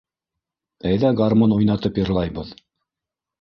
[0.91, 2.55] Әйҙә гармун уйнатып йырлайбыҙ.